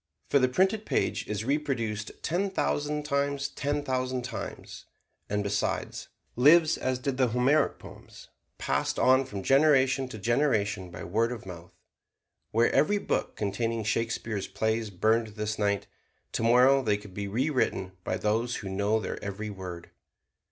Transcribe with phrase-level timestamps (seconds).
[0.31, 4.85] For the printed page is reproduced ten thousand times ten thousand times,
[5.29, 8.27] and besides, lives as did the Homeric poems,
[8.57, 11.75] passed on from generation to generation by word of mouth.
[12.51, 15.85] Were every book containing Shakespeare's plays burned this night,
[16.31, 19.91] tomorrow they could be rewritten by those who know their every word.